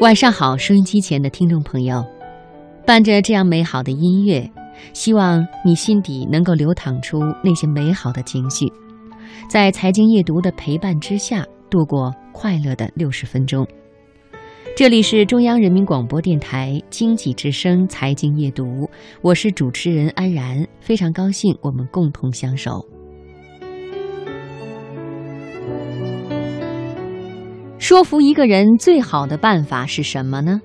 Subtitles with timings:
[0.00, 2.04] 晚上好，收音机前的听众朋友，
[2.84, 4.50] 伴着这样美好的音乐，
[4.92, 8.70] 希望你心底能够流淌出那些美好的情绪，
[9.48, 13.66] 在财经夜读的陪伴之下，度过快乐的六十分钟。
[14.76, 18.90] 这里是中央人民广播电台经济之声财经夜读，
[19.22, 22.84] 我是主持人安然，非常高兴我们共同相守。
[27.84, 30.58] 说服一个人最好的办法是什么呢？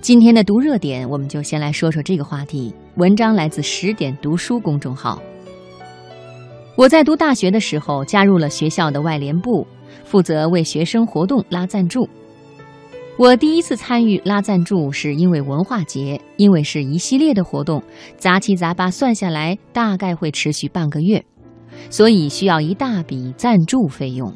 [0.00, 2.74] 今天的读热点，我们就先来说说这个话题。
[2.96, 5.22] 文章来自十点读书公众号。
[6.74, 9.64] 我在读大学的时候，加入了学校的外联部，
[10.02, 12.08] 负责为学生活动拉赞助。
[13.16, 17.80] 我第一次参与拉赞助，是因为文化节，因为是一系列的活动，
[18.16, 21.24] 杂七杂八算下来大概会持续半个月，
[21.90, 24.34] 所以需要一大笔赞助费用。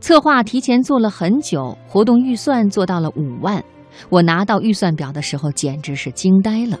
[0.00, 3.62] 策划提前做了很久，活动预算做到了五万。
[4.08, 6.78] 我拿到预算表的时候，简直是惊呆了。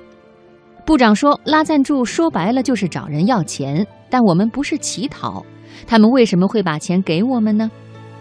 [0.84, 5.44] 部长说，拉赞助说白了就是找人要钱，但我们不是乞讨，
[5.86, 7.70] 他们为什么会把钱给我们呢？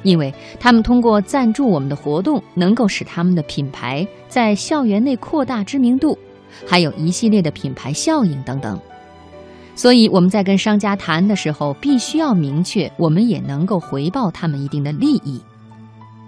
[0.01, 6.17] 因为他们通过赞助我们的活动，能够使他们的品牌在校园内扩大知名度，
[6.65, 8.79] 还有一系列的品牌效应等等。
[9.75, 15.41] 所以我们在跟商家谈的时候，必须要明确，我们也能够回报他们一定的利益。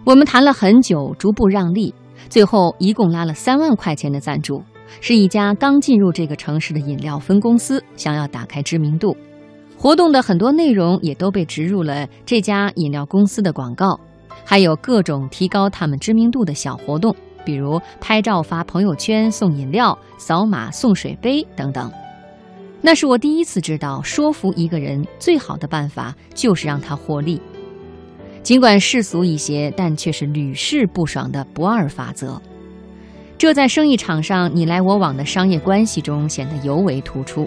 [0.06, 1.94] 我们谈了很久，逐步让利，
[2.30, 4.62] 最后一共拉了三万块钱的赞助，
[5.00, 9.16] 是一家刚进入这个城市的饮料分公司，想要打开知名度。
[9.78, 14.00] 活动的很多内容也都被植入了这家饮料公司的广告，
[14.44, 21.92] 还有各种提高他们知名度的小活动，比如拍照发朋友圈送饮料、扫码送水杯等等。
[22.88, 27.42] 那是我第一次知道，说服一个人最好的办法就是让他获利。
[28.42, 32.42] 尽管世俗一些，但却是屡试不爽的不二法则。
[33.38, 37.46] 这在生意场上你来我往的商业关系中显得尤为突出。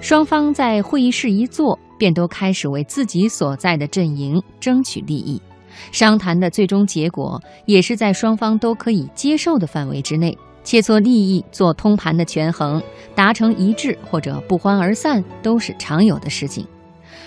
[0.00, 5.42] 双方在会议室一坐，便都开始为自己所在的阵营争取利益。
[5.90, 10.38] 商谈的最终结果也是在双方都可以接受的范围之内。
[10.68, 12.82] 切磋利益，做通盘的权衡，
[13.14, 16.62] 达成一致或者不欢而散，都是常有的事情。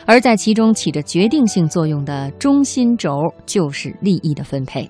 [0.06, 4.88] 而在其中起着决定性作用的中心轴，就是利益的分配。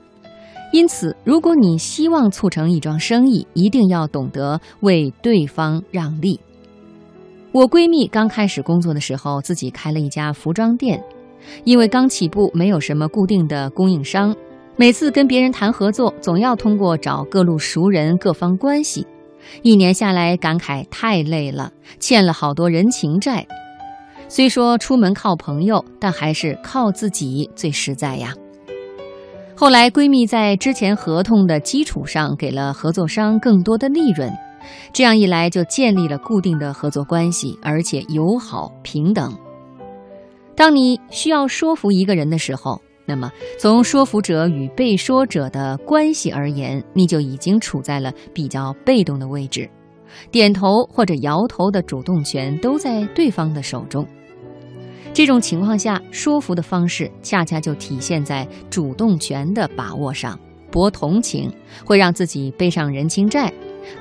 [0.74, 6.38] 因此，如果你希望促成一桩生意，一定要懂得为对方让利。
[7.54, 11.02] 我闺蜜刚开始工作的时候，自己开了一家服装店，
[11.64, 14.36] 因为刚起步，没有什么固定的供应商。
[14.82, 19.06] 每次跟别人谈合作，总要通过找各路熟人、各方关系。
[19.62, 23.46] 一年下来，感慨太累了，欠了好多人情债。
[24.28, 28.34] 虽说出门靠朋友，但还是靠自己最实在呀。
[29.56, 34.34] 后来，闺蜜在之前合同的基础上，给了合作商更多的利润，
[34.92, 39.32] 这样一来，就建立了固定的合作关系，而且友好平等。
[40.56, 43.30] 当你需要说服一个人的时候，那么，
[43.60, 49.70] 从说服者与被说者的关系而言，你就已经处在了比较被动的位置，
[50.32, 54.08] 点头或者摇头的主动权都在对方的手中。
[55.12, 60.40] 这种情况下，说服的方式恰恰就体现在主动权的把握上。
[60.72, 61.52] 博同情
[61.84, 63.52] 会让自己背上人情债，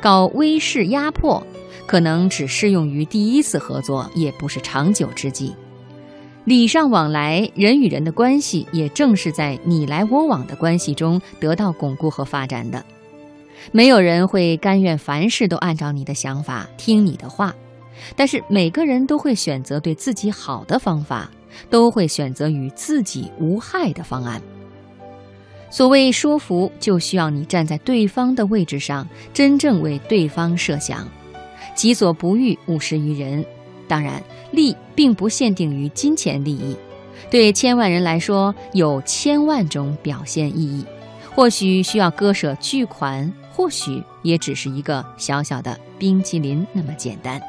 [0.00, 1.44] 搞威势压迫，
[1.84, 5.52] 可能只适用于第一次合作，也不是长久之计。
[6.50, 12.84] 礼尚往来，人与人的关系也正是在你来我往的关系中得到巩固和发展的。
[13.70, 17.54] 没有人会甘愿凡事都按照你的想法听你的话，
[18.16, 21.30] 但是每个人都会选择对自己好的方法，
[21.70, 24.42] 都会选择与自己无害的方案。
[25.70, 31.06] 所谓说服，就需要你站在对方的位置上，真正为对方设想，
[31.76, 33.46] 己所不欲，勿施于人。
[33.90, 36.76] 当然，利并不限定于金钱利益，
[37.28, 40.86] 对千万人来说，有千万种表现意义。
[41.34, 47.42] 或许需要割舍巨款，或许也只是一个小小的冰淇淋那么简单。